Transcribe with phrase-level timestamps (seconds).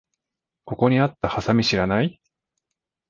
[0.65, 2.19] ここにあったハサミ知らない？